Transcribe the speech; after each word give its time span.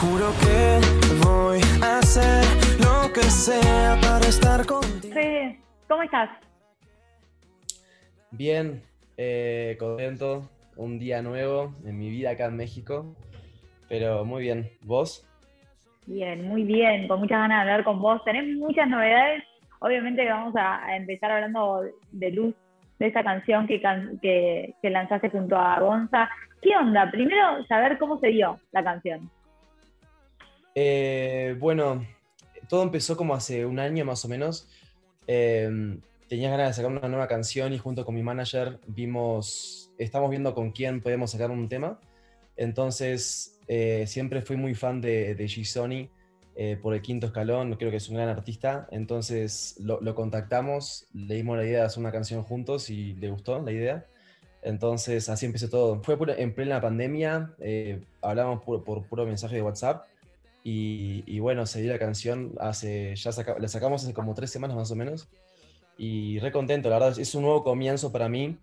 Juro 0.00 0.30
que 0.40 0.80
voy 1.26 1.60
a 1.82 1.98
hacer 1.98 2.42
lo 2.80 3.12
que 3.12 3.20
sea 3.22 3.96
para 4.00 4.26
estar 4.26 4.64
contigo. 4.66 5.12
Fede, 5.14 5.58
¿cómo 5.88 6.02
estás? 6.02 6.30
Bien, 8.30 8.82
eh, 9.16 9.76
contento. 9.78 10.48
Un 10.76 10.98
día 10.98 11.20
nuevo 11.20 11.74
en 11.84 11.98
mi 11.98 12.08
vida 12.08 12.30
acá 12.30 12.46
en 12.46 12.56
México. 12.56 13.14
Pero 13.88 14.24
muy 14.24 14.42
bien. 14.42 14.70
¿Vos? 14.82 15.26
Bien, 16.06 16.48
muy 16.48 16.64
bien, 16.64 17.06
con 17.06 17.20
muchas 17.20 17.38
ganas 17.38 17.58
de 17.58 17.70
hablar 17.72 17.84
con 17.84 18.00
vos. 18.00 18.24
Tenés 18.24 18.46
muchas 18.56 18.88
novedades. 18.88 19.44
Obviamente 19.80 20.22
que 20.22 20.30
vamos 20.30 20.54
a 20.56 20.84
a 20.84 20.96
empezar 20.96 21.30
hablando 21.30 21.82
de 22.12 22.30
Luz, 22.30 22.54
de 22.98 23.06
esa 23.08 23.22
canción 23.22 23.66
que, 23.66 23.80
can- 23.82 24.18
que, 24.20 24.74
que 24.80 24.90
lanzaste 24.90 25.28
junto 25.30 25.56
a 25.56 25.78
Gonza. 25.80 26.30
¿Qué 26.62 26.76
onda? 26.76 27.10
Primero, 27.10 27.64
saber 27.66 27.98
cómo 27.98 28.18
se 28.20 28.28
dio 28.28 28.58
la 28.72 28.82
canción. 28.84 29.30
Eh, 30.74 31.56
bueno, 31.58 32.06
todo 32.68 32.82
empezó 32.82 33.16
como 33.16 33.34
hace 33.34 33.66
un 33.66 33.78
año 33.78 34.04
más 34.04 34.24
o 34.24 34.28
menos. 34.28 34.68
Eh, 35.26 35.98
tenía 36.28 36.50
ganas 36.50 36.68
de 36.68 36.74
sacar 36.74 36.92
una 36.92 37.08
nueva 37.08 37.26
canción 37.26 37.72
y 37.72 37.78
junto 37.78 38.04
con 38.04 38.14
mi 38.14 38.22
manager 38.22 38.78
vimos, 38.86 39.90
estamos 39.98 40.30
viendo 40.30 40.54
con 40.54 40.70
quién 40.70 41.00
podemos 41.00 41.32
sacar 41.32 41.50
un 41.50 41.68
tema. 41.68 41.98
Entonces, 42.56 43.58
eh, 43.66 44.04
siempre 44.06 44.40
fui 44.42 44.56
muy 44.56 44.74
fan 44.74 45.00
de, 45.00 45.34
de 45.34 45.44
G-Sony 45.46 46.08
eh, 46.54 46.76
por 46.76 46.94
el 46.94 47.00
quinto 47.00 47.26
escalón, 47.26 47.74
creo 47.76 47.90
que 47.90 47.96
es 47.96 48.08
un 48.08 48.16
gran 48.16 48.28
artista. 48.28 48.86
Entonces 48.90 49.76
lo, 49.80 50.14
contactamos, 50.14 51.06
le 51.12 51.36
dimos 51.36 51.56
la 51.56 51.64
idea 51.64 51.80
de 51.80 51.86
hacer 51.86 52.00
una 52.00 52.12
canción 52.12 52.42
juntos 52.42 52.90
y 52.90 53.14
le 53.14 53.30
gustó 53.30 53.60
la 53.60 53.72
idea. 53.72 54.06
Entonces 54.62 55.28
así 55.28 55.46
empezó 55.46 55.68
todo. 55.68 56.02
Fue 56.02 56.16
en 56.38 56.54
plena 56.54 56.80
pandemia, 56.80 57.54
eh, 57.60 58.04
hablamos 58.20 58.62
por, 58.62 58.84
por 58.84 59.04
puro 59.06 59.26
mensaje 59.26 59.56
de 59.56 59.62
WhatsApp 59.62 60.06
y, 60.62 61.24
y 61.26 61.38
bueno, 61.40 61.66
se 61.66 61.80
dio 61.82 61.92
la 61.92 61.98
canción 61.98 62.52
hace, 62.60 63.14
ya 63.16 63.32
saca- 63.32 63.58
la 63.58 63.68
sacamos 63.68 64.04
hace 64.04 64.12
como 64.12 64.34
tres 64.34 64.50
semanas 64.50 64.76
más 64.76 64.90
o 64.90 64.96
menos. 64.96 65.28
Y 65.96 66.38
re 66.38 66.50
contento, 66.52 66.88
la 66.88 66.98
verdad, 66.98 67.18
es 67.18 67.34
un 67.34 67.42
nuevo 67.42 67.62
comienzo 67.62 68.10
para 68.10 68.28
mí. 68.28 68.56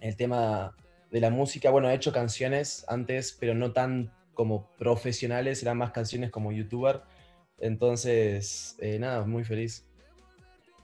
El 0.00 0.16
tema 0.16 0.74
de 1.10 1.20
la 1.20 1.30
música, 1.30 1.70
bueno, 1.70 1.88
he 1.88 1.94
hecho 1.94 2.12
canciones 2.12 2.84
antes, 2.88 3.36
pero 3.40 3.54
no 3.54 3.72
tan 3.72 4.12
como 4.34 4.68
profesionales, 4.78 5.62
eran 5.62 5.78
más 5.78 5.92
canciones 5.92 6.30
como 6.30 6.52
youtuber. 6.52 7.00
Entonces, 7.58 8.76
eh, 8.80 8.98
nada, 8.98 9.24
muy 9.24 9.44
feliz. 9.44 9.88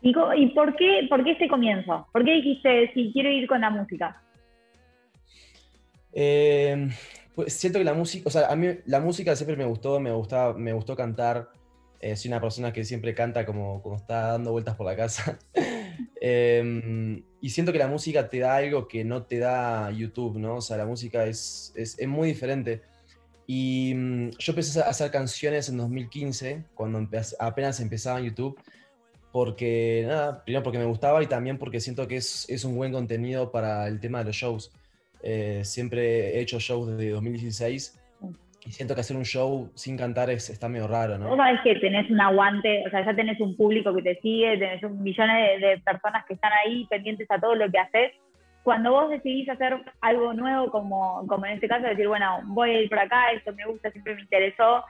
¿Y, 0.00 0.10
y 0.10 0.46
por, 0.54 0.74
qué, 0.76 1.06
por 1.10 1.22
qué 1.22 1.32
este 1.32 1.48
comienzo? 1.48 2.08
¿Por 2.12 2.24
qué 2.24 2.32
dijiste, 2.32 2.90
si 2.94 3.12
quiero 3.12 3.30
ir 3.30 3.46
con 3.46 3.60
la 3.60 3.68
música? 3.70 4.22
Eh, 6.14 6.88
pues 7.34 7.52
siento 7.54 7.78
que 7.78 7.84
la 7.84 7.94
música, 7.94 8.28
o 8.28 8.30
sea, 8.30 8.48
a 8.48 8.56
mí 8.56 8.68
la 8.86 9.00
música 9.00 9.34
siempre 9.36 9.56
me 9.56 9.64
gustó, 9.64 10.00
me 10.00 10.12
gustaba, 10.12 10.54
me 10.54 10.72
gustó 10.72 10.96
cantar. 10.96 11.50
Eh, 12.00 12.16
soy 12.16 12.30
una 12.30 12.40
persona 12.40 12.72
que 12.72 12.84
siempre 12.84 13.14
canta 13.14 13.46
como 13.46 13.80
cuando 13.80 14.00
está 14.02 14.32
dando 14.32 14.52
vueltas 14.52 14.76
por 14.76 14.86
la 14.86 14.96
casa. 14.96 15.38
Eh, 16.24 17.20
y 17.40 17.50
siento 17.50 17.72
que 17.72 17.78
la 17.78 17.88
música 17.88 18.30
te 18.30 18.38
da 18.38 18.54
algo 18.54 18.86
que 18.86 19.02
no 19.02 19.24
te 19.24 19.40
da 19.40 19.90
YouTube, 19.90 20.38
¿no? 20.38 20.56
O 20.56 20.60
sea, 20.60 20.76
la 20.76 20.86
música 20.86 21.26
es, 21.26 21.72
es, 21.74 21.98
es 21.98 22.08
muy 22.08 22.28
diferente. 22.28 22.80
Y 23.46 23.92
mm, 23.94 24.30
yo 24.38 24.52
empecé 24.52 24.80
a 24.80 24.84
hacer 24.84 25.10
canciones 25.10 25.68
en 25.68 25.76
2015, 25.78 26.64
cuando 26.74 27.06
apenas 27.40 27.80
empezaba 27.80 28.20
en 28.20 28.26
YouTube, 28.26 28.58
porque, 29.32 30.04
nada, 30.06 30.44
primero 30.44 30.62
porque 30.62 30.78
me 30.78 30.84
gustaba 30.84 31.22
y 31.22 31.26
también 31.26 31.58
porque 31.58 31.80
siento 31.80 32.06
que 32.06 32.16
es, 32.16 32.46
es 32.48 32.64
un 32.64 32.76
buen 32.76 32.92
contenido 32.92 33.50
para 33.50 33.88
el 33.88 33.98
tema 33.98 34.20
de 34.20 34.26
los 34.26 34.36
shows. 34.36 34.70
Eh, 35.22 35.60
siempre 35.64 36.36
he 36.36 36.40
hecho 36.40 36.58
shows 36.58 36.88
desde 36.96 37.10
2016 37.10 37.98
y 38.64 38.70
siento 38.70 38.94
que 38.94 39.00
hacer 39.00 39.16
un 39.16 39.24
show 39.24 39.70
sin 39.74 39.96
cantar 39.96 40.30
es, 40.30 40.48
está 40.50 40.68
medio 40.68 40.86
raro, 40.86 41.18
Vos 41.18 41.30
¿no? 41.30 41.36
sabés 41.36 41.60
que 41.62 41.74
tenés 41.76 42.08
un 42.10 42.20
aguante, 42.20 42.84
o 42.86 42.90
sea, 42.90 43.04
ya 43.04 43.14
tenés 43.14 43.40
un 43.40 43.56
público 43.56 43.92
que 43.94 44.02
te 44.02 44.20
sigue, 44.20 44.56
tenés 44.58 44.82
un 44.84 45.02
millones 45.02 45.60
de, 45.60 45.66
de 45.66 45.78
personas 45.78 46.24
que 46.26 46.34
están 46.34 46.52
ahí 46.64 46.86
pendientes 46.88 47.28
a 47.30 47.40
todo 47.40 47.54
lo 47.56 47.70
que 47.70 47.78
haces. 47.78 48.12
Cuando 48.62 48.92
vos 48.92 49.10
decidís 49.10 49.48
hacer 49.48 49.76
algo 50.00 50.32
nuevo, 50.34 50.70
como, 50.70 51.26
como 51.26 51.46
en 51.46 51.54
este 51.54 51.66
caso, 51.66 51.86
decir, 51.88 52.06
bueno, 52.06 52.38
voy 52.44 52.70
a 52.70 52.80
ir 52.82 52.88
por 52.88 53.00
acá, 53.00 53.32
esto 53.32 53.52
me 53.52 53.64
gusta, 53.66 53.90
siempre 53.90 54.14
me 54.14 54.22
interesó, 54.22 54.84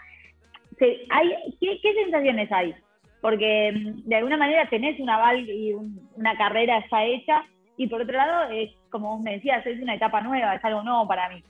hay, 1.10 1.30
¿qué, 1.60 1.78
qué 1.82 1.94
sensaciones 1.94 2.50
hay? 2.52 2.74
Porque 3.20 3.72
mm, 3.72 4.08
de 4.08 4.16
alguna 4.16 4.36
manera 4.36 4.68
tenés 4.68 4.98
un 5.00 5.08
aval 5.08 5.48
y 5.48 5.72
un- 5.72 6.10
una 6.16 6.36
carrera 6.36 6.84
ya 6.90 7.04
hecha, 7.04 7.44
y 7.76 7.86
por 7.86 8.02
otro 8.02 8.16
lado, 8.16 8.50
es 8.52 8.70
como 8.90 9.16
vos 9.16 9.20
me 9.20 9.34
decías, 9.34 9.64
es 9.66 9.80
una 9.80 9.94
etapa 9.94 10.20
nueva, 10.20 10.54
es 10.54 10.64
algo 10.64 10.82
nuevo 10.82 11.06
para 11.06 11.28
mí. 11.28 11.42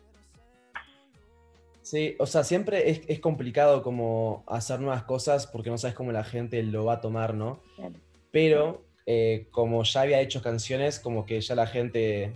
Sí, 1.83 2.15
o 2.19 2.27
sea, 2.27 2.45
siempre 2.45 2.91
es, 2.91 3.03
es 3.09 3.19
complicado 3.19 3.83
como 3.83 4.45
hacer 4.47 4.81
nuevas 4.81 5.03
cosas 5.03 5.49
porque 5.49 5.69
no 5.69 5.79
sabes 5.79 5.97
cómo 5.97 6.13
la 6.13 6.23
gente 6.23 6.63
lo 6.63 6.85
va 6.85 6.95
a 6.95 7.01
tomar, 7.01 7.35
¿no? 7.35 7.61
Claro. 7.77 7.95
Pero 8.31 8.85
eh, 9.05 9.49
como 9.51 9.83
ya 9.83 10.03
había 10.03 10.21
hecho 10.21 10.43
canciones, 10.43 11.01
como 11.01 11.27
que 11.27 11.41
ya 11.41 11.55
la 11.55 11.67
gente 11.67 12.33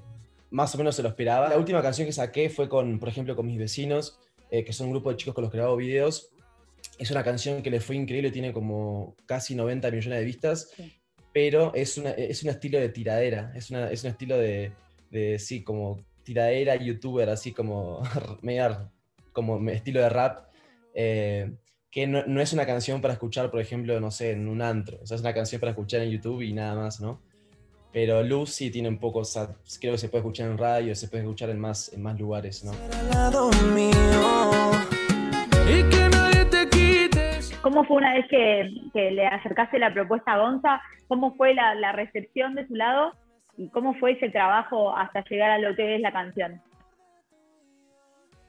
más 0.51 0.75
o 0.75 0.79
menos 0.79 0.97
se 0.97 1.03
lo 1.03 1.09
esperaba. 1.09 1.49
La 1.49 1.59
última 1.59 1.81
canción 1.83 2.07
que 2.07 2.13
saqué 2.13 2.51
fue 2.51 2.69
con, 2.69 2.99
por 2.99 3.09
ejemplo, 3.09 3.37
con 3.37 3.47
mis 3.47 3.59
vecinos, 3.59 4.19
eh, 4.51 4.65
que 4.65 4.73
son 4.73 4.89
un 4.89 4.95
grupo 4.95 5.11
de 5.11 5.17
chicos 5.17 5.35
con 5.35 5.43
los 5.43 5.51
que 5.53 5.59
grabo 5.59 5.77
videos. 5.77 6.31
Es 6.99 7.11
una 7.11 7.23
canción 7.23 7.63
que 7.63 7.71
les 7.71 7.85
fue 7.85 7.97
increíble, 7.97 8.31
tiene 8.31 8.53
como 8.53 9.15
casi 9.27 9.55
90 9.55 9.91
millones 9.91 10.19
de 10.19 10.25
vistas, 10.25 10.73
Sí. 10.77 10.96
Pero 11.37 11.75
es, 11.75 11.99
una, 11.99 12.13
es 12.13 12.43
un 12.45 12.49
estilo 12.49 12.81
de 12.81 12.89
tiradera, 12.89 13.53
es, 13.55 13.71
una, 13.71 13.91
es 13.91 14.03
un 14.05 14.11
estilo 14.13 14.39
de, 14.39 14.73
de, 15.11 15.39
sí, 15.39 15.63
como 15.63 16.03
tiradera 16.23 16.77
youtuber, 16.77 17.29
así 17.29 17.53
como 17.53 18.01
media 18.41 18.91
como 19.35 19.61
estilo 19.69 20.01
de 20.01 20.09
rap, 20.09 20.47
eh, 20.95 21.53
que 21.91 22.07
no, 22.07 22.25
no 22.27 22.41
es 22.41 22.55
una 22.55 22.65
canción 22.65 23.03
para 23.03 23.13
escuchar, 23.13 23.51
por 23.51 23.61
ejemplo, 23.61 24.01
no 24.01 24.11
sé, 24.11 24.31
en 24.31 24.49
un 24.49 24.63
antro. 24.63 24.99
O 25.03 25.07
sea, 25.07 25.17
es 25.17 25.21
una 25.21 25.35
canción 25.35 25.61
para 25.61 25.73
escuchar 25.73 26.01
en 26.01 26.09
YouTube 26.09 26.41
y 26.41 26.55
nada 26.55 26.75
más, 26.75 27.03
¿no? 27.03 27.21
Pero 27.93 28.23
Luz 28.23 28.55
sí 28.55 28.71
tiene 28.71 28.89
un 28.89 28.99
poco, 28.99 29.19
o 29.19 29.25
sea, 29.27 29.55
creo 29.79 29.93
que 29.93 29.99
se 29.99 30.09
puede 30.09 30.21
escuchar 30.23 30.51
en 30.51 30.57
radio, 30.57 30.95
se 30.95 31.09
puede 31.09 31.23
escuchar 31.25 31.51
en 31.51 31.61
más, 31.61 31.93
en 31.93 32.03
más 32.03 32.19
lugares, 32.19 32.65
¿no? 32.65 32.73
¿Cómo 37.67 37.83
fue 37.83 37.97
una 37.97 38.15
vez 38.15 38.27
que, 38.29 39.11
le 39.11 39.27
acercaste 39.27 39.81
la 39.81 39.93
propuesta 39.93 40.35
a 40.35 40.39
Gonza? 40.39 40.81
¿Cómo 41.09 41.35
fue 41.35 41.53
la, 41.53 41.91
recepción 41.91 42.55
de 42.55 42.65
su 42.69 42.77
lado? 42.77 43.11
¿Y 43.57 43.71
cómo 43.71 43.95
fue 43.95 44.13
ese 44.13 44.29
trabajo 44.29 44.97
hasta 44.97 45.25
llegar 45.25 45.51
a 45.51 45.59
lo 45.59 45.75
que 45.75 45.97
es 45.97 46.01
la 46.01 46.13
canción? 46.13 46.63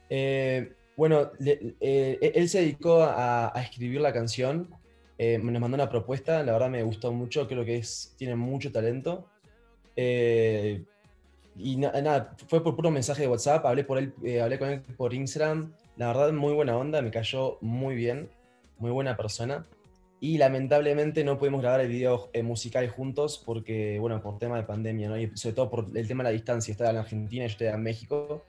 Eh, 0.08 0.72
bueno, 0.96 1.32
eh, 1.44 2.32
él 2.32 2.48
se 2.48 2.60
dedicó 2.60 3.02
a, 3.02 3.52
escribir 3.56 4.00
la 4.00 4.12
canción, 4.12 4.68
eh, 5.18 5.36
nos 5.42 5.60
mandó 5.60 5.74
una 5.74 5.90
propuesta, 5.90 6.44
la 6.44 6.52
verdad 6.52 6.70
me 6.70 6.84
gustó 6.84 7.10
mucho, 7.10 7.48
creo 7.48 7.64
que 7.64 7.82
tiene 8.16 8.36
mucho 8.36 8.70
talento. 8.70 9.26
Eh, 9.96 10.84
y 11.56 11.76
na- 11.76 11.90
nada, 12.00 12.36
fue 12.46 12.62
por 12.62 12.76
puro 12.76 12.92
mensaje 12.92 13.22
de 13.22 13.28
WhatsApp, 13.28 13.66
hablé, 13.66 13.82
por 13.82 13.98
él, 13.98 14.14
hablé 14.40 14.60
con 14.60 14.68
él 14.68 14.82
por 14.96 15.12
Instagram, 15.12 15.74
la 15.96 16.06
verdad 16.06 16.32
muy 16.32 16.52
buena 16.52 16.76
onda, 16.76 17.02
me 17.02 17.10
cayó 17.10 17.58
muy 17.60 17.96
bien, 17.96 18.30
muy 18.78 18.90
buena 18.90 19.16
persona. 19.16 19.66
Y 20.20 20.38
lamentablemente 20.38 21.22
no 21.22 21.38
pudimos 21.38 21.62
grabar 21.62 21.80
el 21.80 21.88
video 21.88 22.28
eh, 22.32 22.42
musical 22.42 22.88
juntos 22.88 23.40
porque, 23.46 23.98
bueno, 24.00 24.20
por 24.20 24.38
tema 24.38 24.56
de 24.56 24.64
pandemia, 24.64 25.08
¿no? 25.08 25.16
Y 25.16 25.30
sobre 25.36 25.54
todo 25.54 25.70
por 25.70 25.86
el 25.94 26.08
tema 26.08 26.24
de 26.24 26.30
la 26.30 26.32
distancia, 26.32 26.72
estaba 26.72 26.90
en 26.90 26.96
Argentina 26.96 27.44
y 27.44 27.48
yo 27.48 27.52
estaba 27.52 27.76
en 27.76 27.82
México. 27.84 28.44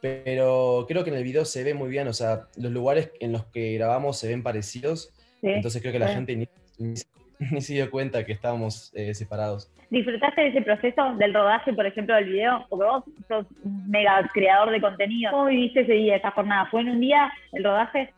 Pero 0.00 0.86
creo 0.88 1.04
que 1.04 1.10
en 1.10 1.16
el 1.16 1.24
video 1.24 1.44
se 1.44 1.62
ve 1.62 1.74
muy 1.74 1.90
bien, 1.90 2.08
o 2.08 2.12
sea, 2.12 2.46
los 2.56 2.72
lugares 2.72 3.10
en 3.20 3.32
los 3.32 3.44
que 3.46 3.74
grabamos 3.74 4.18
se 4.18 4.28
ven 4.28 4.42
parecidos, 4.42 5.12
¿Sí? 5.40 5.48
entonces 5.48 5.82
creo 5.82 5.92
que 5.92 5.98
la 5.98 6.06
Bueno. 6.06 6.20
gente 6.26 6.36
ni, 6.36 6.48
ni 6.78 6.96
se- 6.96 7.06
ni 7.50 7.60
se 7.60 7.74
dio 7.74 7.90
cuenta 7.90 8.24
que 8.24 8.32
estábamos 8.32 8.92
eh, 8.94 9.12
separados. 9.14 9.70
¿Disfrutaste 9.90 10.40
de 10.42 10.48
ese 10.48 10.62
proceso 10.62 11.14
del 11.18 11.34
rodaje, 11.34 11.72
por 11.74 11.84
ejemplo, 11.84 12.14
del 12.14 12.26
video? 12.30 12.64
Porque 12.70 12.84
vos 12.84 13.04
sos 13.28 13.46
mega 13.88 14.26
creador 14.32 14.70
de 14.70 14.80
contenido. 14.80 15.32
¿Cómo 15.32 15.46
viviste 15.46 15.80
ese 15.80 15.92
día, 15.94 16.16
esa 16.16 16.30
jornada? 16.30 16.68
¿Fue 16.70 16.80
en 16.82 16.90
un 16.90 17.00
día 17.00 17.30
el 17.52 17.64
rodaje? 17.64 18.14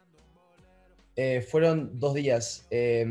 Eh, 1.17 1.42
fueron 1.42 1.98
dos 1.98 2.15
días, 2.15 2.66
eh, 2.71 3.07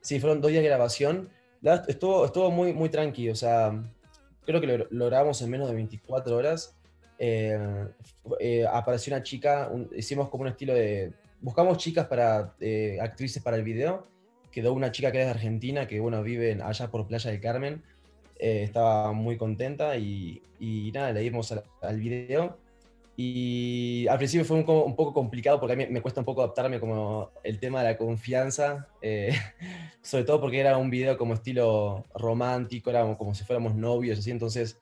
sí, 0.00 0.18
fueron 0.20 0.40
dos 0.40 0.50
días 0.50 0.62
de 0.62 0.68
grabación. 0.68 1.28
La 1.62 1.84
estuvo, 1.88 2.24
estuvo 2.24 2.50
muy, 2.50 2.72
muy 2.72 2.88
tranqui, 2.88 3.30
o 3.30 3.34
sea, 3.34 3.82
creo 4.44 4.60
que 4.60 4.66
lo, 4.90 5.06
grabamos 5.06 5.40
en 5.42 5.50
menos 5.50 5.68
de 5.68 5.74
24 5.74 6.36
horas. 6.36 6.74
Eh, 7.18 7.58
eh, 8.40 8.64
apareció 8.70 9.12
una 9.14 9.22
chica, 9.22 9.68
un- 9.72 9.88
hicimos 9.96 10.28
como 10.28 10.42
un 10.42 10.48
estilo 10.48 10.74
de... 10.74 11.12
Buscamos 11.40 11.78
chicas 11.78 12.06
para, 12.06 12.54
actrices 13.00 13.42
para 13.42 13.56
el 13.56 13.62
video. 13.62 14.06
Quedó 14.50 14.72
una 14.72 14.90
chica 14.90 15.12
que 15.12 15.20
es 15.20 15.24
de 15.26 15.30
Argentina, 15.30 15.86
que 15.86 16.00
bueno, 16.00 16.22
vive 16.22 16.58
allá 16.62 16.88
por 16.90 17.06
Playa 17.06 17.30
del 17.30 17.40
Carmen. 17.40 17.82
Estaba 18.38 19.12
muy 19.12 19.36
contenta 19.36 19.96
y, 19.96 20.42
y 20.58 20.90
nada, 20.92 21.12
le 21.12 21.20
dimos 21.20 21.52
al 21.80 22.00
video. 22.00 22.56
Y 23.20 24.06
al 24.06 24.16
principio 24.16 24.44
fue 24.44 24.58
un, 24.58 24.62
co- 24.62 24.84
un 24.84 24.94
poco 24.94 25.12
complicado 25.12 25.58
porque 25.58 25.72
a 25.72 25.76
mí 25.76 25.86
me 25.90 26.00
cuesta 26.00 26.20
un 26.20 26.24
poco 26.24 26.40
adaptarme 26.40 26.78
como 26.78 27.32
el 27.42 27.58
tema 27.58 27.82
de 27.82 27.88
la 27.90 27.96
confianza, 27.98 28.86
eh, 29.02 29.32
sobre 30.02 30.22
todo 30.22 30.40
porque 30.40 30.60
era 30.60 30.78
un 30.78 30.88
video 30.88 31.18
como 31.18 31.34
estilo 31.34 32.04
romántico, 32.14 32.90
era 32.90 33.16
como 33.16 33.34
si 33.34 33.42
fuéramos 33.42 33.74
novios, 33.74 34.20
así, 34.20 34.30
entonces, 34.30 34.80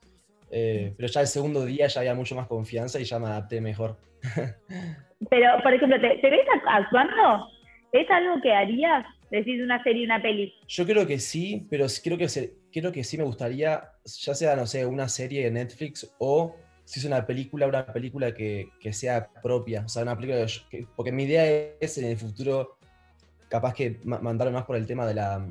eh, 0.51 0.93
pero 0.99 1.09
ya 1.09 1.23
el 1.23 1.29
segundo 1.29 1.65
día 1.65 1.87
ya 1.87 2.01
había 2.01 2.15
mucho 2.15 2.35
más 2.37 2.47
confianza 2.47 3.01
y 3.01 3.05
ya 3.05 3.19
me 3.19 3.29
adapté 3.29 3.63
mejor. 3.63 3.97
Pero, 5.31 5.49
por 5.63 5.73
ejemplo, 5.73 5.99
¿te, 5.99 6.29
ves 6.31 6.47
actuando? 6.69 7.49
¿Es 7.91 8.09
algo 8.11 8.39
que 8.43 8.53
harías? 8.53 9.07
Decir 9.31 9.63
una 9.63 9.83
serie, 9.83 10.05
una 10.05 10.21
peli. 10.21 10.53
Yo 10.69 10.85
creo 10.85 11.07
que 11.07 11.19
sí, 11.19 11.67
pero 11.71 11.87
creo 12.05 12.19
que, 12.19 12.27
creo 12.71 12.93
que 12.93 13.03
sí 13.03 13.17
me 13.17 13.25
gustaría, 13.25 13.83
ya 14.05 14.35
sea, 14.35 14.55
no 14.57 14.67
sé, 14.67 14.85
una 14.85 15.09
serie 15.09 15.45
de 15.45 15.51
Netflix 15.51 16.15
o 16.19 16.55
si 16.87 17.01
es 17.01 17.05
una 17.05 17.27
película, 17.27 17.67
una 17.67 17.85
película 17.85 18.33
que, 18.33 18.71
que 18.81 18.93
sea 18.93 19.29
propia. 19.43 19.83
O 19.85 19.89
sea, 19.89 20.05
una 20.05 20.17
película 20.17 20.47
que, 20.71 20.87
porque 20.95 21.11
mi 21.11 21.25
idea 21.25 21.45
es 21.81 21.99
en 21.99 22.05
el 22.07 22.17
futuro 22.17 22.79
capaz 23.49 23.75
que 23.75 23.99
mandarme 24.05 24.53
más 24.53 24.65
por 24.65 24.77
el 24.77 24.87
tema 24.87 25.05
de 25.05 25.15
la, 25.15 25.49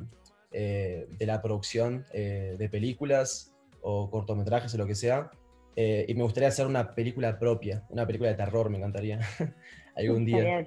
eh, 0.50 1.06
de 1.10 1.26
la 1.26 1.42
producción 1.42 2.06
eh, 2.14 2.56
de 2.58 2.68
películas 2.70 3.54
o 3.82 4.10
cortometrajes 4.10 4.74
o 4.74 4.78
lo 4.78 4.86
que 4.86 4.94
sea. 4.94 5.30
Eh, 5.76 6.06
y 6.08 6.14
me 6.14 6.22
gustaría 6.22 6.48
hacer 6.48 6.66
una 6.66 6.94
película 6.94 7.38
propia, 7.38 7.82
una 7.90 8.06
película 8.06 8.30
de 8.30 8.36
terror, 8.36 8.70
me 8.70 8.78
encantaría 8.78 9.20
algún 9.94 10.24
día. 10.24 10.66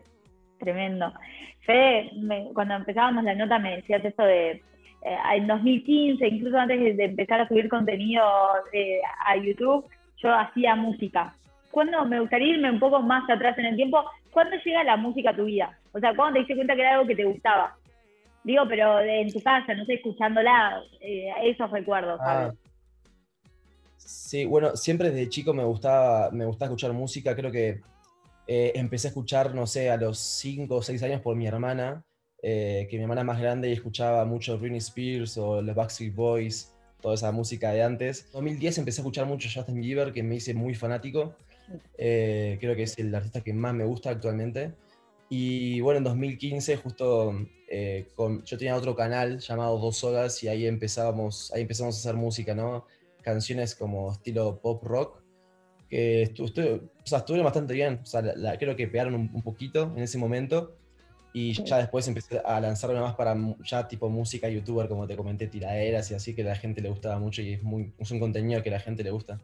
Tremendo. 0.60 1.12
Fede, 1.66 2.12
cuando 2.54 2.76
empezábamos 2.76 3.24
la 3.24 3.34
nota 3.34 3.58
me 3.58 3.78
decías 3.78 4.06
esto 4.06 4.24
de 4.24 4.62
en 5.34 5.48
2015, 5.48 6.28
incluso 6.28 6.58
antes 6.58 6.98
de 6.98 7.06
empezar 7.06 7.40
a 7.40 7.48
subir 7.48 7.70
contenido 7.70 8.22
a 8.22 9.38
YouTube, 9.38 9.86
yo 10.22 10.34
hacía 10.34 10.76
música. 10.76 11.36
Cuando 11.72 12.04
me 12.06 12.20
gustaría 12.20 12.56
irme 12.56 12.72
un 12.72 12.80
poco 12.80 13.02
más 13.02 13.30
atrás 13.30 13.58
en 13.58 13.66
el 13.66 13.76
tiempo, 13.76 14.04
¿cuándo 14.32 14.56
llega 14.64 14.84
la 14.84 14.98
música 14.98 15.32
a 15.32 15.36
tu 15.36 15.46
vida? 15.46 15.78
O 15.92 16.00
sea, 16.00 16.16
¿cuándo 16.16 16.34
te 16.34 16.40
diste 16.40 16.56
cuenta 16.56 16.76
que 16.76 16.82
era 16.82 16.94
algo 16.96 17.08
que 17.08 17.16
te 17.16 17.26
gustaba? 17.26 17.76
Digo, 18.44 18.64
pero 18.68 19.00
en 19.00 19.32
tu 19.32 19.42
casa, 19.42 19.74
no 19.74 19.86
sé, 19.86 19.96
escuchándola, 19.96 20.82
eh, 21.02 21.30
esos 21.44 21.70
recuerdos, 21.72 22.20
¿sabes? 22.20 22.54
Ah. 22.54 22.70
Sí, 23.98 24.46
bueno, 24.46 24.76
siempre 24.76 25.12
desde 25.12 25.30
chico 25.30 25.54
me 25.54 25.64
gustaba, 25.64 26.32
me 26.32 26.46
gustaba 26.46 26.68
escuchar 26.68 26.94
música. 26.94 27.36
Creo 27.36 27.52
que 27.52 27.82
eh, 28.48 28.72
empecé 28.76 29.08
a 29.08 29.10
escuchar, 29.10 29.54
no 29.54 29.68
sé, 29.68 29.92
a 29.92 29.98
los 29.98 30.18
5 30.18 30.76
o 30.76 30.82
6 30.82 31.04
años 31.04 31.22
por 31.22 31.36
mi 31.36 31.46
hermana, 31.46 32.04
eh, 32.42 32.88
que 32.90 32.98
mi 32.98 33.04
hermana 33.04 33.24
más 33.24 33.40
grande 33.40 33.70
y 33.70 33.74
escuchaba 33.74 34.26
mucho 34.26 34.58
Britney 34.58 34.80
Spears 34.80 35.38
o 35.38 35.62
los 35.62 35.76
Backstreet 35.76 36.16
Boys, 36.16 36.76
toda 37.02 37.16
esa 37.16 37.32
música 37.32 37.72
de 37.72 37.84
antes. 37.84 38.26
En 38.28 38.32
2010 38.34 38.78
empecé 38.80 39.02
a 39.02 39.04
escuchar 39.04 39.26
mucho 39.26 39.50
Justin 39.54 39.82
Bieber, 39.82 40.12
que 40.12 40.24
me 40.24 40.36
hice 40.36 40.54
muy 40.54 40.76
fanático. 40.76 41.36
creo 41.98 42.76
que 42.76 42.84
es 42.84 42.98
el 43.00 43.14
artista 43.14 43.42
que 43.42 43.54
más 43.54 43.74
me 43.74 43.86
gusta 43.86 44.10
actualmente. 44.12 44.74
Y 45.30 45.80
bueno, 45.82 46.00
en 46.00 46.04
2015 46.06 46.78
justo 46.78 47.36
eh, 47.68 48.08
yo 48.18 48.58
tenía 48.58 48.76
otro 48.76 48.96
canal 48.96 49.40
llamado 49.40 49.78
Dos 49.78 50.04
Horas 50.04 50.44
y 50.44 50.48
ahí 50.48 50.66
empezábamos, 50.66 51.54
ahí 51.54 51.62
empezamos 51.62 51.96
a 51.96 52.00
hacer 52.00 52.16
música, 52.16 52.56
¿no? 52.56 52.88
Canciones 53.22 53.76
como 53.76 54.12
estilo 54.12 54.60
pop 54.60 54.84
rock, 54.84 55.22
que 55.88 56.24
estuvieron 56.24 57.44
bastante 57.44 57.74
bien, 57.74 58.00
o 58.02 58.06
sea, 58.06 58.24
creo 58.58 58.76
que 58.76 58.88
pegaron 58.88 59.14
un, 59.16 59.42
poquito 59.44 59.94
en 59.96 60.02
ese 60.02 60.18
momento 60.18 60.76
y 61.40 61.54
ya 61.54 61.78
después 61.78 62.06
empecé 62.08 62.42
a 62.44 62.60
lanzarme 62.60 63.00
más 63.00 63.16
para 63.16 63.34
ya 63.64 63.88
tipo 63.88 64.10
música 64.10 64.50
youtuber, 64.50 64.90
como 64.90 65.08
te 65.08 65.16
comenté, 65.16 65.48
tiraderas 65.48 66.12
y 66.12 66.16
así, 66.16 66.36
que 66.36 66.42
a 66.42 66.46
la 66.46 66.56
gente 66.56 66.82
le 66.82 66.90
gustaba 66.90 67.18
mucho 67.18 67.42
y 67.42 67.54
es, 67.54 67.64
muy, 67.64 67.94
es 67.98 68.12
un 68.12 68.20
contenido 68.20 68.62
que 68.62 68.70
a 68.70 68.74
la 68.74 68.80
gente 68.80 69.04
le 69.04 69.12
gusta. 69.12 69.40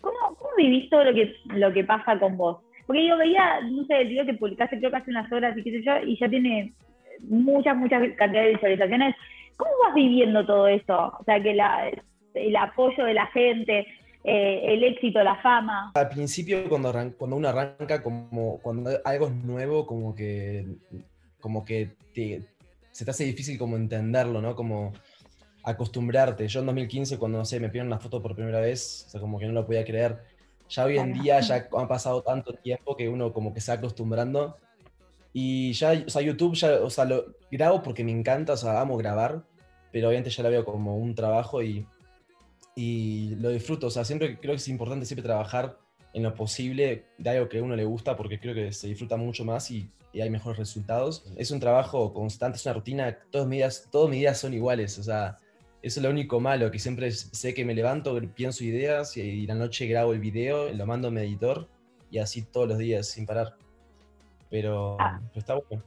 ¿Cómo, 0.00 0.18
cómo 0.38 0.50
vivís 0.56 0.88
todo 0.88 1.04
lo 1.04 1.12
que, 1.12 1.34
lo 1.54 1.70
que 1.72 1.84
pasa 1.84 2.18
con 2.18 2.38
vos? 2.38 2.58
Porque 2.86 3.06
yo 3.06 3.18
veía, 3.18 3.60
no 3.60 3.84
sé, 3.84 4.00
el 4.00 4.08
video 4.08 4.24
que 4.24 4.34
publicaste 4.34 4.78
creo 4.78 4.90
que 4.90 4.96
hace 4.96 5.10
unas 5.10 5.30
horas 5.30 5.56
y 5.58 5.62
qué 5.62 5.70
sé 5.70 5.82
yo, 5.84 5.98
y 6.02 6.18
ya 6.18 6.28
tiene 6.28 6.72
muchas, 7.20 7.76
muchas 7.76 8.00
cantidades 8.16 8.48
de 8.48 8.54
visualizaciones. 8.54 9.14
¿Cómo 9.56 9.70
vas 9.84 9.94
viviendo 9.94 10.46
todo 10.46 10.66
eso? 10.66 11.12
O 11.20 11.24
sea, 11.24 11.42
que 11.42 11.50
el 11.50 12.56
apoyo 12.56 13.04
de 13.04 13.14
la 13.14 13.26
gente, 13.26 13.86
eh, 14.24 14.60
el 14.64 14.84
éxito, 14.84 15.22
la 15.22 15.40
fama. 15.42 15.92
Al 15.94 16.08
principio, 16.08 16.68
cuando, 16.68 16.92
cuando 17.16 17.36
uno 17.36 17.48
arranca, 17.48 18.02
como 18.02 18.58
cuando 18.60 18.90
algo 19.04 19.26
es 19.26 19.34
nuevo, 19.34 19.86
como 19.86 20.14
que, 20.14 20.66
como 21.40 21.64
que 21.64 21.90
se 22.90 23.04
te 23.04 23.10
hace 23.10 23.24
difícil 23.24 23.58
como 23.58 23.76
entenderlo, 23.76 24.40
¿no? 24.42 24.54
Como 24.54 24.92
acostumbrarte. 25.62 26.48
Yo 26.48 26.60
en 26.60 26.66
2015, 26.66 27.18
cuando, 27.18 27.38
no 27.38 27.44
sé, 27.44 27.60
me 27.60 27.68
pidieron 27.68 27.88
una 27.88 27.98
foto 27.98 28.22
por 28.22 28.34
primera 28.34 28.60
vez, 28.60 29.04
o 29.06 29.10
sea, 29.10 29.20
como 29.20 29.38
que 29.38 29.46
no 29.46 29.52
lo 29.52 29.66
podía 29.66 29.84
creer 29.84 30.18
ya 30.70 30.84
hoy 30.84 30.98
en 30.98 31.12
día 31.12 31.40
ya 31.40 31.68
ha 31.72 31.88
pasado 31.88 32.22
tanto 32.22 32.52
tiempo 32.52 32.96
que 32.96 33.08
uno 33.08 33.32
como 33.32 33.52
que 33.52 33.60
se 33.60 33.72
está 33.72 33.80
acostumbrando. 33.80 34.56
Y 35.32 35.72
ya, 35.72 35.92
o 36.06 36.10
sea, 36.10 36.22
YouTube 36.22 36.54
ya, 36.54 36.80
o 36.80 36.90
sea, 36.90 37.04
lo 37.04 37.26
grabo 37.50 37.82
porque 37.82 38.04
me 38.04 38.12
encanta, 38.12 38.54
o 38.54 38.56
sea, 38.56 38.80
amo 38.80 38.96
grabar, 38.96 39.42
pero 39.92 40.08
obviamente 40.08 40.30
ya 40.30 40.42
lo 40.42 40.50
veo 40.50 40.64
como 40.64 40.96
un 40.96 41.14
trabajo 41.14 41.62
y, 41.62 41.86
y 42.80 43.34
lo 43.36 43.50
disfruto. 43.50 43.88
O 43.88 43.90
sea, 43.90 44.04
siempre 44.06 44.38
creo 44.38 44.52
que 44.52 44.56
es 44.56 44.68
importante 44.68 45.04
siempre 45.04 45.22
trabajar 45.22 45.76
en 46.14 46.22
lo 46.22 46.34
posible 46.34 47.04
de 47.18 47.30
algo 47.30 47.46
que 47.48 47.58
a 47.58 47.62
uno 47.62 47.76
le 47.76 47.84
gusta 47.84 48.16
porque 48.16 48.40
creo 48.40 48.54
que 48.54 48.72
se 48.72 48.88
disfruta 48.88 49.18
mucho 49.18 49.44
más 49.44 49.70
y, 49.70 49.90
y 50.14 50.22
hay 50.22 50.30
mejores 50.30 50.58
resultados. 50.58 51.30
Es 51.36 51.50
un 51.50 51.60
trabajo 51.60 52.14
constante, 52.14 52.56
es 52.56 52.64
una 52.64 52.74
rutina, 52.74 53.18
todos 53.30 53.46
mis 53.46 53.58
días, 53.58 53.88
todos 53.92 54.08
mis 54.08 54.20
días 54.20 54.38
son 54.38 54.54
iguales, 54.54 54.98
o 54.98 55.02
sea, 55.02 55.36
eso 55.82 56.00
es 56.00 56.04
lo 56.04 56.08
único 56.08 56.40
malo, 56.40 56.70
que 56.70 56.78
siempre 56.78 57.10
sé 57.10 57.52
que 57.52 57.66
me 57.66 57.74
levanto, 57.74 58.18
pienso 58.34 58.64
ideas 58.64 59.14
y, 59.18 59.46
la 59.46 59.54
noche 59.54 59.86
grabo 59.86 60.14
el 60.14 60.20
video, 60.20 60.72
lo 60.72 60.86
mando 60.86 61.08
a 61.08 61.10
mi 61.10 61.20
editor 61.20 61.68
y 62.10 62.18
así 62.18 62.50
todos 62.50 62.66
los 62.66 62.78
días 62.78 63.06
sin 63.08 63.26
parar. 63.26 63.54
Pero, 64.48 64.96
ah. 64.98 65.20
está 65.34 65.54
bueno. 65.68 65.84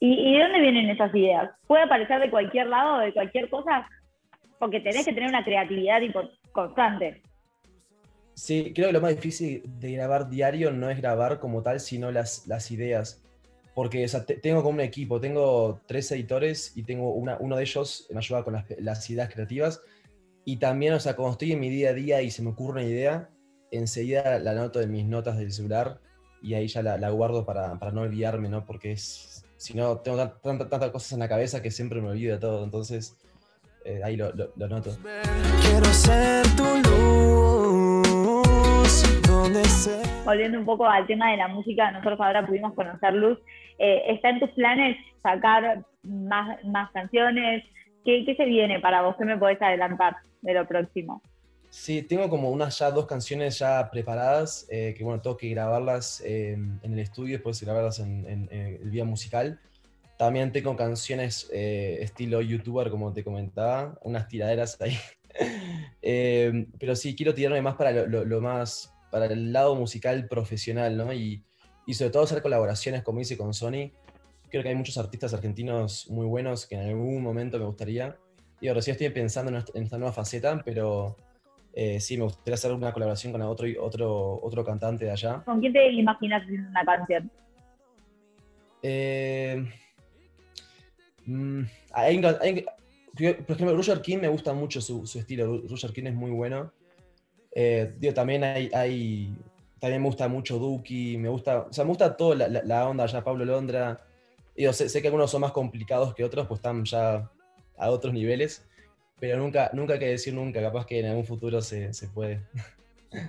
¿Y, 0.00 0.34
de 0.34 0.42
dónde 0.42 0.60
vienen 0.60 0.90
esas 0.90 1.14
ideas? 1.14 1.50
¿Puede 1.66 1.84
aparecer 1.84 2.20
de 2.20 2.30
cualquier 2.30 2.66
lado, 2.66 2.98
de 2.98 3.12
cualquier 3.14 3.48
cosa? 3.48 3.88
Porque 4.64 4.80
tenés 4.80 5.04
que 5.04 5.12
tener 5.12 5.28
una 5.28 5.44
creatividad 5.44 6.00
constante. 6.50 7.20
Sí, 8.32 8.72
creo 8.74 8.86
que 8.86 8.94
lo 8.94 9.02
más 9.02 9.14
difícil 9.14 9.62
de 9.78 9.92
grabar 9.92 10.30
diario 10.30 10.70
no 10.70 10.88
es 10.88 10.96
grabar 10.96 11.38
como 11.38 11.62
tal, 11.62 11.80
sino 11.80 12.10
las, 12.10 12.46
las 12.46 12.70
ideas 12.70 13.22
porque 13.74 14.06
tengo 14.40 14.62
como 14.62 14.76
un 14.76 14.80
equipo, 14.80 15.20
tengo 15.20 15.82
tres 15.84 16.10
editores 16.12 16.74
y 16.78 16.82
tengo 16.82 17.12
una, 17.12 17.36
uno 17.40 17.56
de 17.56 17.62
ellos 17.64 18.06
me 18.10 18.20
ayuda 18.20 18.42
con 18.42 18.64
las, 18.78 19.10
ideas 19.10 19.30
creativas. 19.30 19.82
Y 20.46 20.56
también, 20.56 20.94
o 20.94 21.00
sea, 21.00 21.14
cuando 21.14 21.32
estoy 21.32 21.52
en 21.52 21.60
mi 21.60 21.68
día 21.68 21.90
a 21.90 21.92
día 21.92 22.22
y 22.22 22.30
se 22.30 22.40
me 22.40 22.48
ocurre 22.48 22.80
una 22.80 22.88
idea, 22.88 23.28
enseguida 23.70 24.38
la 24.38 24.52
anoto 24.52 24.80
en 24.80 24.90
mis 24.90 25.04
notas 25.04 25.36
del 25.36 25.52
celular 25.52 26.00
y 26.40 26.54
ahí 26.54 26.68
ya 26.68 26.82
la, 26.82 27.10
guardo 27.10 27.44
para, 27.44 27.78
para, 27.78 27.92
no 27.92 28.00
olvidarme, 28.00 28.48
¿no? 28.48 28.64
Porque 28.64 28.92
es, 28.92 29.44
si 29.58 29.74
no, 29.74 29.98
tengo 29.98 30.26
tantas 30.40 30.90
cosas 30.90 31.12
en 31.12 31.18
la 31.18 31.28
cabeza 31.28 31.60
que 31.60 31.70
siempre 31.70 32.00
me 32.00 32.08
olvido 32.08 32.32
de 32.32 32.40
todo, 32.40 32.64
entonces 32.64 33.18
eh, 33.84 34.00
ahí 34.02 34.16
lo, 34.16 34.32
lo, 34.32 34.50
lo, 34.56 34.68
noto. 34.68 34.96
Quiero 35.62 35.84
ser 35.86 36.44
tu 36.56 36.64
Volviendo 40.24 40.58
un 40.58 40.64
poco 40.64 40.86
al 40.86 41.06
tema 41.06 41.30
de 41.30 41.36
la 41.36 41.48
música, 41.48 41.90
nosotros 41.90 42.18
ahora 42.20 42.46
pudimos 42.46 42.72
conocer 42.74 43.12
Luz. 43.12 43.38
Eh, 43.78 44.04
¿Está 44.08 44.30
en 44.30 44.40
tus 44.40 44.50
planes 44.50 44.96
sacar 45.22 45.84
más, 46.02 46.64
más 46.64 46.90
canciones? 46.92 47.62
¿Qué, 48.04 48.24
¿Qué, 48.24 48.34
se 48.34 48.46
viene 48.46 48.80
para 48.80 49.02
vos? 49.02 49.16
¿Qué 49.18 49.24
me 49.26 49.36
podés 49.36 49.60
adelantar 49.60 50.16
de 50.40 50.54
lo 50.54 50.66
próximo? 50.66 51.20
Sí, 51.68 52.02
tengo 52.02 52.30
como 52.30 52.50
unas 52.50 52.78
ya 52.78 52.90
dos 52.90 53.06
canciones 53.06 53.58
ya 53.58 53.90
preparadas, 53.90 54.66
eh, 54.70 54.94
que 54.96 55.04
bueno, 55.04 55.20
tengo 55.20 55.36
que 55.36 55.50
grabarlas 55.50 56.22
en 56.24 56.80
el 56.82 56.98
estudio, 57.00 57.34
después 57.34 57.62
grabarlas 57.62 57.98
en, 57.98 58.26
en, 58.26 58.48
el 58.50 58.90
vía 58.90 59.04
musical. 59.04 59.60
También 60.16 60.52
tengo 60.52 60.76
canciones 60.76 61.50
eh, 61.52 61.98
estilo 62.00 62.40
youtuber, 62.40 62.90
como 62.90 63.12
te 63.12 63.24
comentaba, 63.24 63.98
unas 64.02 64.28
tiraderas 64.28 64.80
ahí. 64.80 64.96
pero 66.78 66.94
sí, 66.94 67.16
quiero 67.16 67.34
tirarme 67.34 67.60
más 67.62 67.74
para 67.74 68.06
lo, 68.06 68.24
lo 68.24 68.40
más 68.40 68.94
para 69.10 69.26
el 69.26 69.52
lado 69.52 69.74
musical 69.74 70.26
profesional, 70.28 70.96
¿no? 70.96 71.12
Y, 71.12 71.44
y 71.86 71.94
sobre 71.94 72.10
todo 72.10 72.24
hacer 72.24 72.42
colaboraciones 72.42 73.02
como 73.02 73.20
hice 73.20 73.36
con 73.36 73.54
Sony. 73.54 73.90
Creo 74.50 74.62
que 74.62 74.68
hay 74.68 74.74
muchos 74.74 74.98
artistas 74.98 75.34
argentinos 75.34 76.08
muy 76.10 76.26
buenos 76.26 76.66
que 76.66 76.76
en 76.76 76.88
algún 76.88 77.22
momento 77.22 77.58
me 77.58 77.64
gustaría. 77.64 78.16
Y 78.60 78.68
ahora 78.68 78.82
sí 78.82 78.90
estoy 78.90 79.10
pensando 79.10 79.52
en 79.74 79.82
esta 79.82 79.98
nueva 79.98 80.12
faceta, 80.12 80.60
pero 80.64 81.16
eh, 81.74 82.00
sí, 82.00 82.16
me 82.16 82.24
gustaría 82.24 82.54
hacer 82.54 82.72
una 82.72 82.92
colaboración 82.92 83.32
con 83.32 83.42
otro, 83.42 83.66
otro, 83.80 84.40
otro 84.42 84.64
cantante 84.64 85.04
de 85.04 85.10
allá. 85.10 85.42
¿Con 85.44 85.60
quién 85.60 85.72
te 85.72 85.92
imaginas 85.92 86.42
una 86.48 86.84
canción? 86.84 87.30
Eh, 88.82 89.64
mm, 91.26 91.62
por 93.46 93.56
ejemplo, 93.56 93.76
Roger 93.76 94.00
King 94.00 94.18
me 94.18 94.28
gusta 94.28 94.52
mucho 94.52 94.80
su, 94.80 95.02
estilo. 95.18 95.62
Roger 95.68 95.92
King 95.92 96.06
es 96.06 96.14
muy 96.14 96.30
bueno. 96.30 96.72
Eh, 97.52 97.92
también 98.14 98.42
hay, 98.42 99.32
también 99.78 100.02
me 100.02 100.08
gusta 100.08 100.26
mucho 100.28 100.58
Duki, 100.58 101.16
me 101.18 101.28
gusta, 101.28 101.66
o 101.68 101.72
sea, 101.72 101.84
me 101.84 101.90
gusta 101.90 102.16
toda 102.16 102.48
la, 102.48 102.88
onda 102.88 103.06
ya 103.06 103.22
Pablo 103.22 103.44
Londra. 103.44 104.00
Digo, 104.56 104.72
sé, 104.72 105.00
que 105.00 105.08
algunos 105.08 105.30
son 105.30 105.42
más 105.42 105.52
complicados 105.52 106.14
que 106.14 106.24
otros, 106.24 106.46
pues 106.46 106.58
están 106.58 106.84
ya 106.84 107.28
a 107.76 107.90
otros 107.90 108.12
niveles, 108.12 108.68
pero 109.20 109.36
nunca, 109.36 109.70
nunca 109.72 109.94
hay 109.94 109.98
que 109.98 110.08
decir 110.08 110.34
nunca, 110.34 110.60
capaz 110.60 110.86
que 110.86 111.00
en 111.00 111.06
algún 111.06 111.24
futuro 111.24 111.60
se, 111.60 111.92
se 111.92 112.08
puede. 112.08 112.40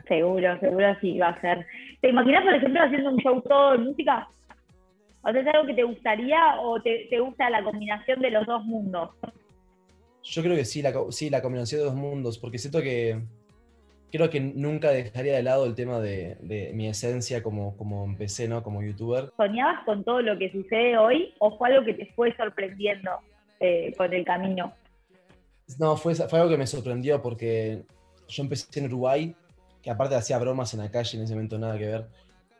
Seguro, 0.07 0.59
seguro 0.59 0.95
sí 1.01 1.17
va 1.19 1.29
a 1.29 1.41
ser. 1.41 1.65
¿Te 2.01 2.09
imaginas, 2.09 2.43
por 2.43 2.55
ejemplo, 2.55 2.81
haciendo 2.81 3.09
un 3.11 3.17
show 3.17 3.41
todo 3.41 3.75
en 3.75 3.83
música? 3.83 4.27
¿O 5.25 5.31
sea, 5.31 5.41
es 5.41 5.47
algo 5.47 5.65
que 5.65 5.73
te 5.73 5.83
gustaría 5.83 6.61
o 6.61 6.79
te, 6.81 7.07
te, 7.09 7.19
gusta 7.19 7.49
la 7.49 7.63
combinación 7.63 8.21
de 8.21 8.29
los 8.29 8.45
dos 8.45 8.63
mundos? 8.63 9.09
Yo 10.23 10.43
creo 10.43 10.55
que 10.55 10.65
sí 10.65 10.83
la, 10.83 10.93
sí, 11.09 11.29
la 11.31 11.41
combinación 11.41 11.81
de 11.81 11.85
dos 11.85 11.95
mundos, 11.95 12.37
porque 12.37 12.59
siento 12.59 12.81
que 12.81 13.23
creo 14.11 14.29
que 14.29 14.39
nunca 14.39 14.91
dejaría 14.91 15.35
de 15.35 15.43
lado 15.43 15.65
el 15.65 15.73
tema 15.73 15.99
de, 15.99 16.37
de 16.41 16.71
mi 16.73 16.87
esencia 16.87 17.41
como, 17.41 17.75
como 17.75 18.05
empecé, 18.05 18.47
¿no? 18.47 18.61
Como 18.61 18.83
youtuber. 18.83 19.31
¿Soñabas 19.35 19.83
con 19.85 20.03
todo 20.03 20.21
lo 20.21 20.37
que 20.37 20.51
sucede 20.51 20.97
hoy 20.97 21.33
o 21.39 21.57
fue 21.57 21.69
algo 21.69 21.85
que 21.85 21.95
te 21.95 22.05
fue 22.13 22.35
sorprendiendo 22.35 23.11
eh, 23.59 23.93
con 23.97 24.13
el 24.13 24.23
camino? 24.25 24.73
No, 25.79 25.97
fue, 25.97 26.13
fue 26.13 26.39
algo 26.39 26.51
que 26.51 26.57
me 26.57 26.67
sorprendió 26.67 27.21
porque 27.21 27.81
yo 28.27 28.43
empecé 28.43 28.79
en 28.79 28.85
Uruguay, 28.85 29.35
que 29.81 29.89
aparte 29.89 30.15
hacía 30.15 30.37
bromas 30.37 30.73
en 30.75 30.81
la 30.81 30.91
calle, 30.91 31.17
en 31.17 31.23
ese 31.23 31.33
momento 31.33 31.57
nada 31.57 31.77
que 31.79 31.87
ver, 31.87 32.05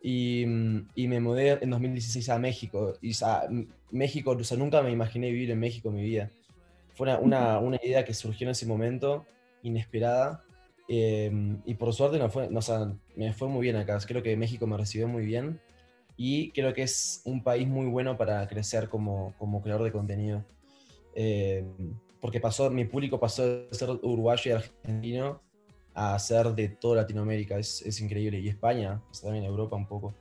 y, 0.07 0.45
y 0.93 1.07
me 1.07 1.19
mudé 1.19 1.57
en 1.63 1.71
2016 1.71 2.29
a 2.29 2.38
México. 2.38 2.93
Y 3.01 3.09
o 3.09 3.13
sea, 3.15 3.50
México, 3.89 4.38
o 4.39 4.43
sea, 4.43 4.55
nunca 4.55 4.83
me 4.83 4.91
imaginé 4.91 5.31
vivir 5.31 5.50
en 5.50 5.59
México 5.59 5.89
en 5.89 5.95
mi 5.95 6.03
vida. 6.03 6.29
Fue 6.93 7.07
una, 7.07 7.17
una, 7.17 7.57
una 7.57 7.79
idea 7.81 8.05
que 8.05 8.13
surgió 8.13 8.45
en 8.45 8.51
ese 8.51 8.67
momento, 8.67 9.25
inesperada, 9.63 10.43
eh, 10.88 11.31
y 11.65 11.74
por 11.74 11.91
suerte 11.91 12.19
no 12.19 12.29
fue, 12.29 12.47
no, 12.51 12.59
o 12.59 12.62
sea, 12.62 12.93
me 13.15 13.33
fue 13.33 13.47
muy 13.47 13.63
bien 13.63 13.77
acá. 13.77 13.97
Creo 14.05 14.21
que 14.21 14.38
México 14.38 14.67
me 14.67 14.77
recibió 14.77 15.07
muy 15.07 15.25
bien 15.25 15.59
y 16.15 16.51
creo 16.51 16.71
que 16.75 16.83
es 16.83 17.24
un 17.25 17.43
país 17.43 17.67
muy 17.67 17.88
bueno 17.88 18.15
para 18.15 18.47
crecer 18.47 18.89
como, 18.89 19.33
como 19.39 19.63
creador 19.63 19.85
de 19.85 19.91
contenido. 19.91 20.45
Eh, 21.15 21.65
porque 22.21 22.39
pasó, 22.39 22.69
mi 22.69 22.85
público 22.85 23.19
pasó 23.19 23.43
de 23.47 23.67
ser 23.71 23.89
uruguayo 23.89 24.51
y 24.51 24.53
argentino 24.53 25.41
a 25.96 26.20
ser 26.20 26.48
de 26.48 26.70
toda 26.70 26.98
Latinoamérica. 26.98 27.58
Es, 27.58 27.82
es 27.82 28.00
increíble. 28.02 28.40
Y 28.40 28.50
España, 28.50 29.02
o 29.10 29.14
sea, 29.14 29.28
también 29.28 29.46
Europa 29.46 29.75
un 29.75 29.88
poco. 29.88 30.14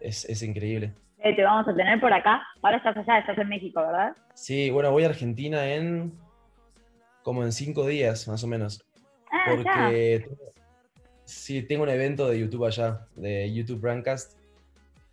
Es, 0.00 0.24
es 0.26 0.42
increíble. 0.42 0.92
Eh, 1.18 1.34
te 1.36 1.44
vamos 1.44 1.66
a 1.68 1.74
tener 1.74 2.00
por 2.00 2.12
acá. 2.12 2.42
Ahora 2.60 2.78
estás 2.78 2.96
allá, 2.96 3.18
estás 3.18 3.38
en 3.38 3.48
México, 3.48 3.80
¿verdad? 3.80 4.16
Sí, 4.34 4.70
bueno, 4.70 4.90
voy 4.90 5.04
a 5.04 5.08
Argentina 5.08 5.72
en 5.72 6.12
como 7.22 7.44
en 7.44 7.52
cinco 7.52 7.86
días, 7.86 8.26
más 8.26 8.42
o 8.42 8.48
menos. 8.48 8.84
Ah, 9.30 9.44
ya. 9.46 9.54
Porque 9.54 10.28
sí, 11.24 11.62
tengo 11.62 11.84
un 11.84 11.88
evento 11.88 12.28
de 12.28 12.40
YouTube 12.40 12.64
allá, 12.64 13.06
de 13.14 13.52
YouTube 13.54 13.80
Brandcast. 13.80 14.38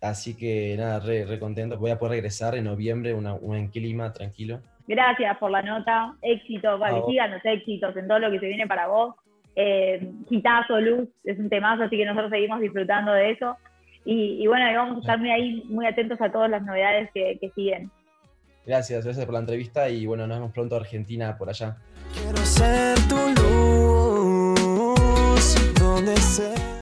Así 0.00 0.36
que 0.36 0.74
nada, 0.76 0.98
re, 0.98 1.26
re 1.26 1.38
contento. 1.38 1.78
Voy 1.78 1.92
a 1.92 1.98
poder 1.98 2.12
regresar 2.12 2.56
en 2.56 2.64
noviembre, 2.64 3.14
una, 3.14 3.34
una 3.34 3.58
en 3.58 3.68
clima, 3.68 4.12
tranquilo. 4.12 4.60
Gracias 4.88 5.38
por 5.38 5.52
la 5.52 5.62
nota. 5.62 6.16
Éxito, 6.22 6.80
sigan 7.06 7.30
los 7.30 7.44
éxitos 7.44 7.96
en 7.96 8.08
todo 8.08 8.18
lo 8.18 8.30
que 8.32 8.40
se 8.40 8.46
viene 8.46 8.66
para 8.66 8.88
vos. 8.88 9.14
Eh, 9.56 10.10
Quitazo, 10.28 10.80
Luz, 10.80 11.08
es 11.24 11.38
un 11.38 11.48
temazo, 11.48 11.82
así 11.84 11.96
que 11.96 12.04
nosotros 12.04 12.30
seguimos 12.30 12.60
disfrutando 12.60 13.12
de 13.12 13.32
eso. 13.32 13.56
Y, 14.04 14.42
y 14.42 14.46
bueno, 14.46 14.70
y 14.70 14.74
vamos 14.74 14.96
a 14.96 15.00
estar 15.00 15.18
muy 15.18 15.30
ahí, 15.30 15.62
muy 15.66 15.86
atentos 15.86 16.20
a 16.20 16.32
todas 16.32 16.50
las 16.50 16.62
novedades 16.62 17.10
que, 17.12 17.38
que 17.40 17.50
siguen. 17.50 17.90
Gracias, 18.66 19.04
gracias 19.04 19.24
por 19.24 19.34
la 19.34 19.40
entrevista 19.40 19.88
y 19.88 20.06
bueno, 20.06 20.26
nos 20.26 20.38
vemos 20.38 20.52
pronto 20.52 20.76
a 20.76 20.78
Argentina 20.78 21.36
por 21.36 21.48
allá. 21.48 21.76
Quiero 22.14 22.38
ser 22.38 22.96
tu 23.08 23.16
luz, 23.40 24.54
donde 25.78 26.16
sea. 26.16 26.59